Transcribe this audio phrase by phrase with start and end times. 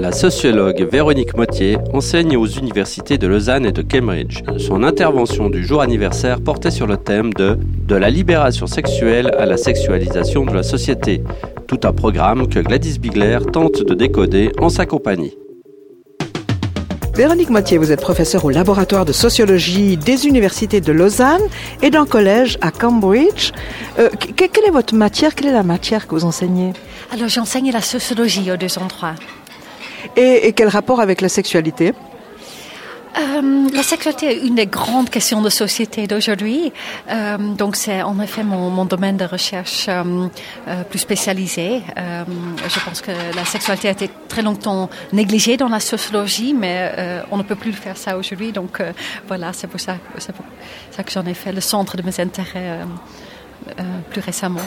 [0.00, 4.40] La sociologue Véronique Mottier enseigne aux universités de Lausanne et de Cambridge.
[4.56, 9.44] Son intervention du jour anniversaire portait sur le thème de De la libération sexuelle à
[9.44, 11.22] la sexualisation de la société.
[11.66, 15.36] Tout un programme que Gladys Bigler tente de décoder en sa compagnie.
[17.14, 21.42] Véronique Mottier, vous êtes professeure au laboratoire de sociologie des universités de Lausanne
[21.82, 23.52] et d'un collège à Cambridge.
[23.98, 25.34] Euh, quelle est votre matière?
[25.34, 26.72] Quelle est la matière que vous enseignez?
[27.12, 29.16] Alors j'enseigne la sociologie aux deux endroits.
[30.16, 31.92] Et, quel rapport avec la sexualité?
[33.18, 36.72] Euh, la sexualité est une des grandes questions de société d'aujourd'hui.
[37.10, 40.28] Euh, donc c'est en effet mon, domaine de recherche euh,
[40.88, 41.82] plus spécialisé.
[41.96, 46.92] Je pense que la sexualité a été très longtemps négligée dans la sociologie, mais
[47.30, 48.52] on ne peut plus faire ça aujourd'hui.
[48.52, 48.80] Donc
[49.26, 52.78] voilà, c'est pour pour ça que j'en ai fait le centre de mes intérêts
[54.10, 54.60] plus récemment.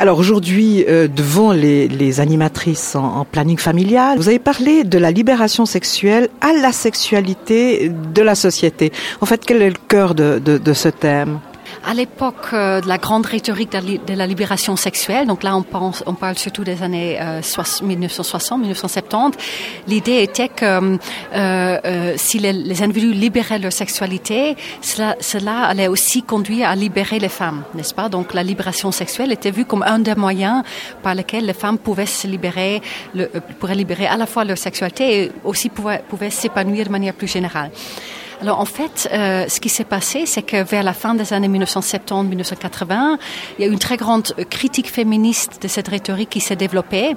[0.00, 5.10] Alors aujourd'hui, euh, devant les, les animatrices en, planning familial, vous avez parlé de la
[5.10, 8.92] libération sexuelle à la sexualité de la société.
[9.20, 11.40] En fait, quel est le cœur de, de ce thème?
[11.84, 16.02] À l'époque euh, de la grande rhétorique de la libération sexuelle, donc là on, pense,
[16.06, 19.34] on parle surtout des années euh, 1960-1970,
[19.86, 20.98] l'idée était que euh,
[21.34, 27.18] euh, si les, les, individus libéraient leur sexualité, cela, cela, allait aussi conduire à libérer
[27.18, 28.08] les femmes, n'est-ce pas?
[28.08, 30.62] Donc la libération sexuelle était vue comme un des moyens
[31.02, 32.82] par lesquels les femmes pouvaient se libérer,
[33.14, 33.26] le,
[33.58, 37.28] pourraient libérer à la fois leur sexualité et aussi pouvaient, pouvaient s'épanouir de manière plus
[37.28, 37.70] générale.
[38.40, 41.48] Alors en fait, euh, ce qui s'est passé, c'est que vers la fin des années
[41.48, 43.18] 1970-1980,
[43.58, 47.16] il y a une très grande critique féministe de cette rhétorique qui s'est développée,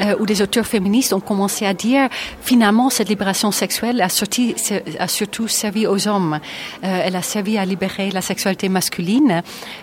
[0.00, 2.08] euh, où des auteurs féministes ont commencé à dire
[2.42, 4.54] finalement cette libération sexuelle a, sorti,
[4.98, 6.38] a surtout servi aux hommes.
[6.84, 9.42] Euh, elle a servi à libérer la sexualité masculine,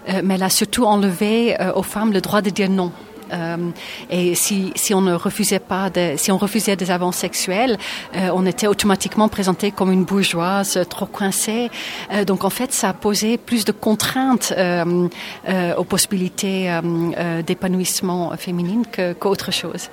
[0.10, 2.92] euh, mais elle a surtout enlevé euh, aux femmes le droit de dire non.
[3.32, 3.70] Euh,
[4.10, 7.78] et si, on refusait pas, si on refusait des avances sexuelles,
[8.16, 11.70] euh, on était automatiquement présenté comme une bourgeoise trop coincée.
[12.12, 14.54] Euh, donc en fait, ça posé plus de contraintes
[15.78, 16.80] aux possibilités
[17.46, 18.84] d'épanouissement féminine
[19.20, 19.90] qu'autre qu chose.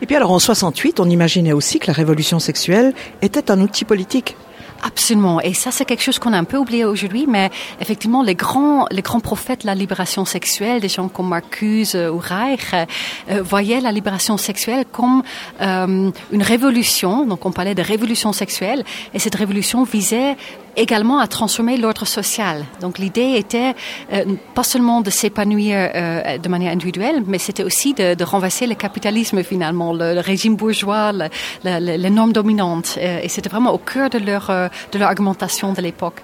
[0.00, 2.92] Et puis alors en 68, on imaginait aussi que la révolution sexuelle
[3.22, 4.36] était un outil politique.
[4.82, 5.40] Absolument.
[5.40, 7.50] Et ça, c'est quelque chose qu'on a un peu oublié aujourd'hui, mais
[7.80, 12.18] effectivement, les grands, les grands prophètes de la libération sexuelle, des gens comme Marcuse ou
[12.18, 15.22] Reich, euh, voyaient la libération sexuelle comme
[15.60, 17.26] euh, une révolution.
[17.26, 18.84] Donc, on parlait de révolution sexuelle,
[19.14, 20.36] et cette révolution visait
[20.78, 22.64] également à transformer l'ordre social.
[22.80, 23.74] Donc l'idée était
[24.12, 24.24] euh,
[24.54, 29.42] pas seulement de s'épanouir euh, de manière individuelle, mais c'était aussi de, renverser le capitalisme
[29.42, 31.28] finalement, le, régime bourgeois, le,
[31.64, 32.98] le, les normes dominantes.
[32.98, 34.46] Euh, et c'était vraiment au cœur de leur,
[34.92, 36.22] de leur argumentation de l'époque.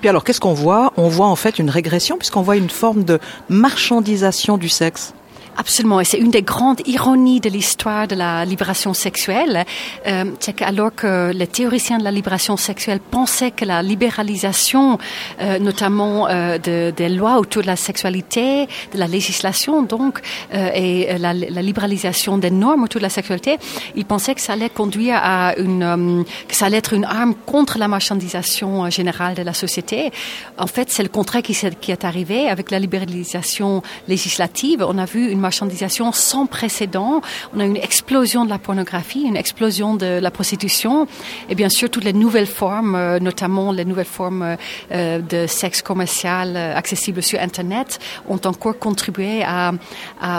[0.00, 0.92] Puis alors qu'est-ce qu'on voit?
[0.96, 5.14] On voit en fait une régression puisqu'on voit une forme de marchandisation du sexe.
[5.56, 9.64] Absolument, et c'est une des grandes ironies de l'histoire de la libération sexuelle,
[10.06, 14.98] euh, c'est qu'alors que les théoriciens de la libération sexuelle pensaient que la libéralisation,
[15.40, 20.20] euh, notamment euh, de, des lois autour de la sexualité, de la législation donc,
[20.54, 23.58] euh, et la, la, libéralisation des normes autour de la sexualité,
[23.94, 27.34] ils pensaient que ça allait conduire à une, euh, que ça allait être une arme
[27.46, 30.10] contre la marchandisation générale de la société.
[30.56, 34.84] En fait, c'est le contraire qui, qui est arrivé avec la libéralisation législative.
[34.88, 37.20] On a vu une marchandisation sans précédent.
[37.54, 41.06] On a une explosion de la pornographie, une explosion de la prostitution
[41.50, 44.56] et bien sûr toutes les nouvelles formes, euh, notamment les nouvelles formes
[44.92, 47.98] euh, de sexe commercial euh, accessibles sur Internet,
[48.28, 49.72] ont encore contribué à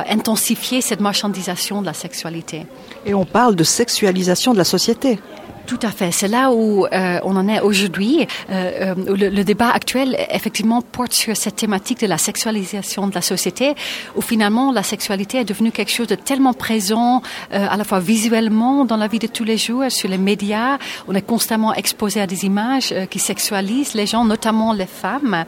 [0.10, 2.66] intensifier cette marchandisation de la sexualité.
[3.06, 5.20] Et on parle de sexualisation de la société.
[5.66, 6.12] Tout à fait.
[6.12, 8.28] C'est là où euh, on en est aujourd'hui.
[8.50, 13.22] Euh, le, le débat actuel, effectivement, porte sur cette thématique de la sexualisation de la
[13.22, 13.74] société,
[14.16, 17.22] où finalement la sexualité est devenue quelque chose de tellement présent,
[17.54, 20.78] euh, à la fois visuellement dans la vie de tous les jours, sur les médias.
[21.08, 25.46] On est constamment exposé à des images euh, qui sexualisent les gens, notamment les femmes.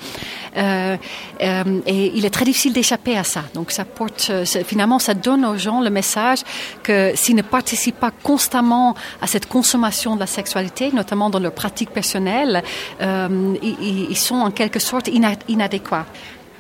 [0.55, 0.95] Euh,
[1.41, 3.43] euh, et il est très difficile d'échapper à ça.
[3.53, 4.31] Donc ça porte,
[4.65, 6.39] finalement, ça donne aux gens le message
[6.83, 11.53] que s'ils ne participent pas constamment à cette consommation de la sexualité, notamment dans leurs
[11.53, 12.61] pratiques personnelles,
[13.02, 15.09] euh, ils, ils, sont en quelque sorte
[15.47, 16.05] inadéquats.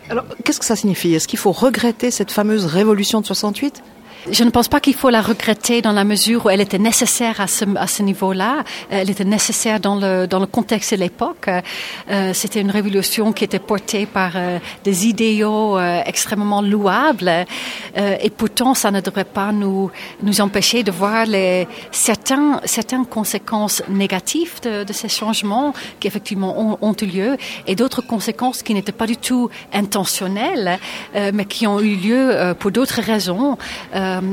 [0.09, 1.13] Alors, qu'est-ce que ça signifie?
[1.13, 3.83] Est-ce qu'il faut regretter cette fameuse révolution de 68
[4.31, 7.39] je ne pense pas qu'il faut la regretter dans la mesure où elle était nécessaire
[7.41, 8.63] à ce, à ce niveau-là.
[8.89, 11.47] Elle était nécessaire dans le, dans le contexte de l'époque.
[12.09, 17.29] Euh, C'était une révolution qui était portée par euh, des idéaux euh, extrêmement louables.
[17.97, 19.91] Euh, et pourtant, ça ne devrait pas nous,
[20.23, 26.59] nous empêcher de voir les, certains, certaines conséquences négatives de, de ces changements qui effectivement
[26.59, 27.37] ont, ont eu lieu
[27.67, 30.79] et d'autres conséquences qui n'étaient pas du tout intentionnelles,
[31.15, 33.57] euh, mais qui ont eu lieu pour d'autres raisons.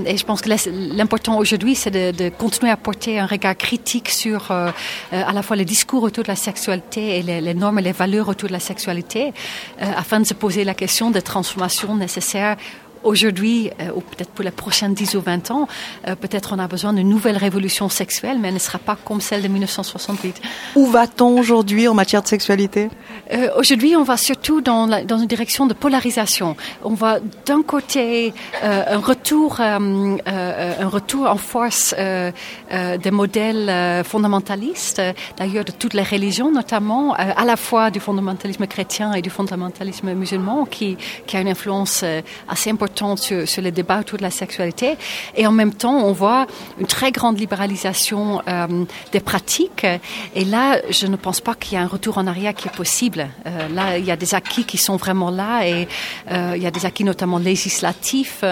[0.06, 0.50] Et je pense que
[0.96, 5.64] l'important aujourd'hui, c'est de, continuer à porter un regard critique sur à la fois les
[5.64, 8.60] discours autour de la sexualité et les, les normes et les valeurs autour de la
[8.60, 9.32] sexualité,
[9.78, 12.56] afin de se poser la question des transformations nécessaires
[13.04, 15.68] aujourd'hui, euh, ou peut-être pour les prochaines 10 ou 20 ans,
[16.06, 19.20] euh, peut-être on a besoin d'une nouvelle révolution sexuelle, mais elle ne sera pas comme
[19.20, 20.40] celle de 1968.
[20.76, 22.90] Où va-t-on aujourd'hui en matière de sexualité?
[23.32, 26.56] Euh, Aujourd'hui, on va surtout dans, la, dans une direction de polarisation.
[26.84, 28.32] On va d'un côté
[28.62, 35.02] un retour, un retour en force des modèles fondamentalistes,
[35.36, 40.12] d'ailleurs de toutes les religions, notamment à la fois du fondamentalisme chrétien et du fondamentalisme
[40.14, 40.96] musulman, qui,
[41.26, 42.04] qui a une influence
[42.48, 44.96] assez importante sur, sur, les débats autour de la sexualité.
[45.36, 46.46] Et en même temps, on voit
[46.78, 49.86] une très grande libéralisation euh, des pratiques.
[50.34, 52.76] Et là, je ne pense pas qu'il y a un retour en arrière qui est
[52.76, 53.28] possible.
[53.46, 55.88] Euh, là, il y a des acquis qui sont vraiment là et
[56.30, 58.44] euh, il y a des acquis notamment législatifs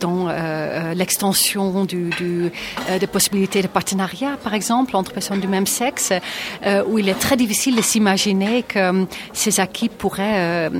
[0.00, 0.28] dans
[0.94, 2.10] l'extension du,
[3.00, 6.12] des possibilités de partenariat, par exemple, entre personnes du même sexe,
[6.88, 10.70] où il est très difficile de s'imaginer que ces acquis pourraient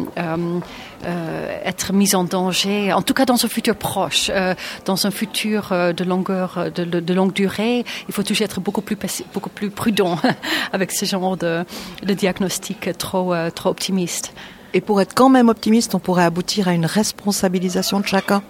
[1.06, 4.54] être mise en danger, en tout cas dans un futur proche, euh,
[4.84, 7.84] dans un futur euh, de longueur, de, longue durée.
[8.08, 8.96] Il faut toujours être beaucoup plus,
[9.32, 10.18] beaucoup plus prudent
[10.72, 11.64] avec ce genre de,
[12.02, 14.32] de diagnostic trop, euh, trop optimiste.
[14.74, 18.42] Et pour être quand même optimiste, on pourrait aboutir à une responsabilisation de chacun?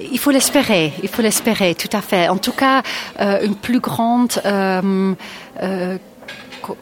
[0.00, 2.28] Il faut l'espérer, il faut l'espérer, tout à fait.
[2.28, 2.82] En tout cas,
[3.20, 5.14] euh, une plus grande, euh,
[5.62, 5.98] euh,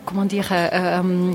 [0.04, 1.32] comment dire, euh,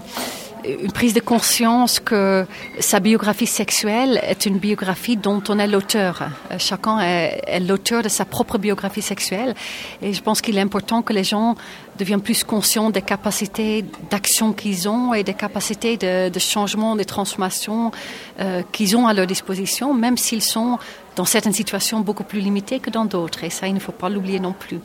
[0.65, 2.45] une prise de conscience que
[2.79, 6.23] sa biographie sexuelle est une biographie dont on est l'auteur.
[6.57, 9.55] Chacun est, est l'auteur de sa propre biographie sexuelle.
[10.01, 11.55] Et je pense qu'il est important que les gens
[11.97, 17.03] deviennent plus conscients des capacités d'action qu'ils ont et des capacités de, de changement, de
[17.03, 17.91] transformation
[18.39, 20.77] euh, qu'ils ont à leur disposition, même s'ils sont
[21.15, 23.43] dans certaines situations beaucoup plus limitées que dans d'autres.
[23.43, 24.79] Et ça, il ne faut pas l'oublier non plus.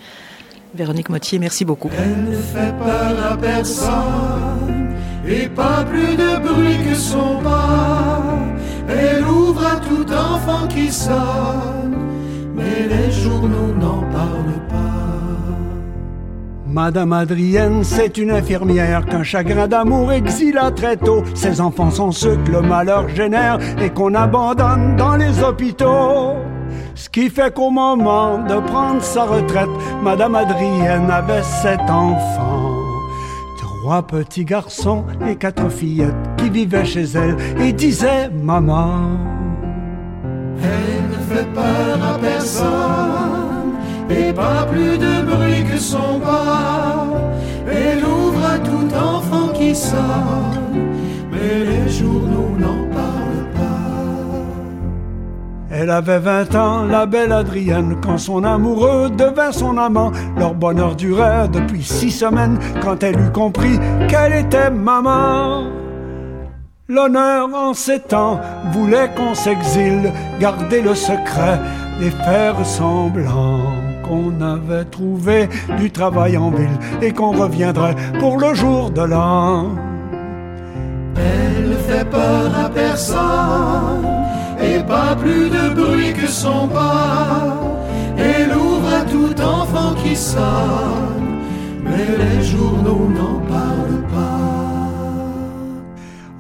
[0.75, 1.91] Véronique Mottier, merci beaucoup.
[1.97, 4.66] Elle ne fait peur à personne
[5.29, 8.23] et pas plus de bruit que son pas.
[8.89, 11.97] Elle ouvre à tout enfant qui sonne,
[12.55, 14.77] mais les journaux n'en parlent pas.
[16.69, 21.25] Madame Adrienne, c'est une infirmière qu'un chagrin d'amour exila très tôt.
[21.35, 26.35] Ses enfants sont ceux que le malheur génère et qu'on abandonne dans les hôpitaux.
[26.95, 29.71] Ce qui fait qu'au moment de prendre sa retraite,
[30.03, 32.76] Madame Adrienne avait sept enfants.
[33.87, 39.17] Trois petits garçons et quatre fillettes qui vivaient chez elle et disaient Maman.
[40.61, 43.75] Elle ne fait peur à personne
[44.11, 47.07] et pas plus de bruit que son pas.
[47.71, 50.91] Elle ouvre à tout enfant qui sonne,
[51.31, 51.89] mais les
[55.79, 60.11] Elle avait vingt ans, la belle Adrienne, quand son amoureux devint son amant.
[60.39, 63.79] Leur bonheur durait depuis six semaines, quand elle eut compris
[64.09, 65.65] qu'elle était maman.
[66.89, 68.41] L'honneur en ces temps
[68.73, 71.61] voulait qu'on s'exile, garder le secret
[72.01, 73.61] et faire semblant
[74.09, 75.47] qu'on avait trouvé
[75.77, 79.73] du travail en ville et qu'on reviendrait pour le jour de l'an.
[81.17, 84.26] Elle fait peur à personne
[84.87, 87.57] pas plus de bruit que son pas.
[88.19, 91.43] Elle ouvre à tout enfant qui sonne,
[91.85, 94.47] mais les journaux n'en parlent pas.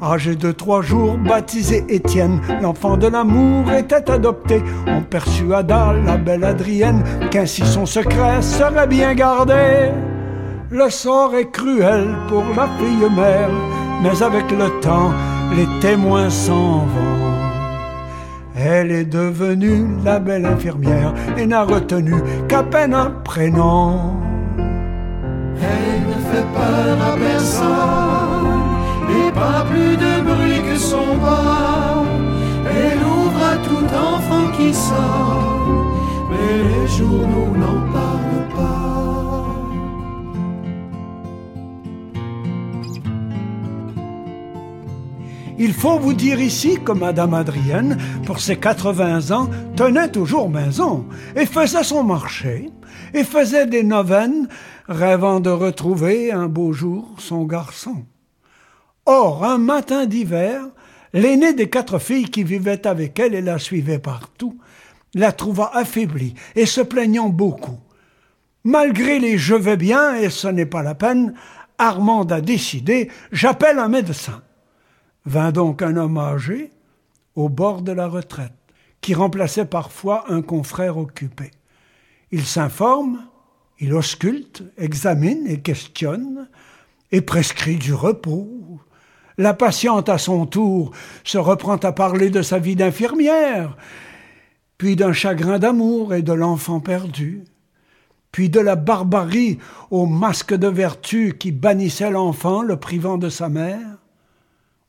[0.02, 4.62] Âgé de trois jours, baptisé Étienne, l'enfant de l'amour était adopté.
[4.86, 9.90] On persuada la belle Adrienne qu'ainsi son secret serait bien gardé.
[10.70, 13.50] Le sort est cruel pour la fille mère,
[14.02, 15.12] mais avec le temps,
[15.56, 17.25] les témoins s'en vont.
[18.68, 22.14] Elle est devenue la belle infirmière et n'a retenu
[22.48, 24.14] qu'à peine un prénom.
[24.58, 28.64] Elle ne fait peur à personne
[29.08, 32.02] et pas plus de bruit que son pas.
[32.68, 35.84] Elle ouvre à tout enfant qui sonne,
[36.28, 38.05] mais les journaux n'en parlent
[45.66, 51.06] Il faut vous dire ici que Madame Adrienne, pour ses 80 ans, tenait toujours maison
[51.34, 52.70] et faisait son marché
[53.12, 54.46] et faisait des neuvaines,
[54.86, 58.04] rêvant de retrouver un beau jour son garçon.
[59.06, 60.62] Or, un matin d'hiver,
[61.12, 64.56] l'aînée des quatre filles qui vivaient avec elle et la suivaient partout,
[65.14, 67.80] la trouva affaiblie et se plaignant beaucoup.
[68.62, 71.34] Malgré les je vais bien et ce n'est pas la peine,
[71.76, 74.42] Armande a décidé, j'appelle un médecin.
[75.26, 76.70] Vint donc un homme âgé
[77.34, 78.52] au bord de la retraite.
[79.02, 81.52] qui remplaçait parfois un confrère occupé.
[82.32, 83.20] Il s'informe,
[83.78, 86.48] il ausculte, examine et questionne,
[87.12, 88.80] et prescrit du repos.
[89.38, 90.90] La patiente, à son tour,
[91.22, 93.76] se reprend à parler de sa vie d'infirmière,
[94.76, 97.44] puis d'un chagrin d'amour et de l'enfant perdu,
[98.32, 99.58] puis de la barbarie
[99.90, 103.98] au masque de vertu qui bannissait l'enfant, le privant de sa mère,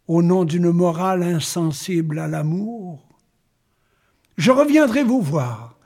[0.07, 3.07] au nom d'une morale insensible à l'amour.
[4.37, 5.77] Je reviendrai vous voir.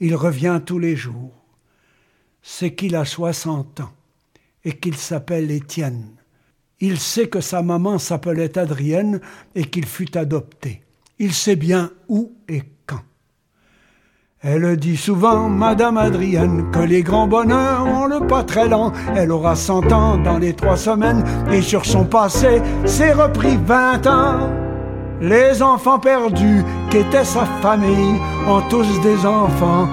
[0.00, 1.44] Il revient tous les jours.
[2.42, 3.92] C'est qu'il a soixante ans
[4.64, 6.16] et qu'il s'appelle Étienne.
[6.80, 9.20] Il sait que sa maman s'appelait Adrienne
[9.54, 10.82] et qu'il fut adopté.
[11.18, 12.62] Il sait bien où et.
[14.46, 18.92] Elle dit souvent, Madame Adrienne, que les grands bonheurs ont le pas très lent.
[19.16, 24.06] Elle aura cent ans dans les trois semaines et sur son passé, c'est repris vingt
[24.06, 24.50] ans.
[25.22, 29.88] Les enfants perdus, qu'était sa famille, ont tous des enfants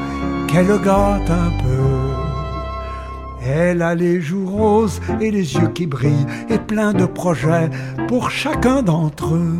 [0.50, 3.48] qu'elle gâte un peu.
[3.48, 7.70] Elle a les joues roses et les yeux qui brillent et plein de projets
[8.10, 9.60] pour chacun d'entre eux.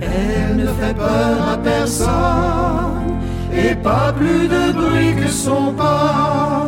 [0.00, 2.91] Elle ne fait peur à personne
[3.54, 6.66] et pas plus de bruit que son pas.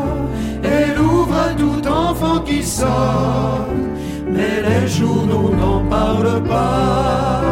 [0.62, 3.90] Elle ouvre à tout enfant qui sonne,
[4.28, 7.42] mais les journaux n'en parlent pas.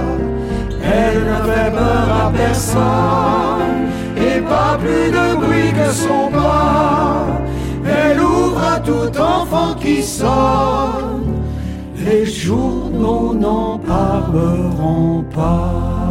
[0.85, 7.25] Elle ne fait peur à personne et pas plus de bruit que son pas.
[7.87, 11.43] Elle ouvre à tout enfant qui sonne.
[12.05, 16.02] Les journaux n'en parleront pas.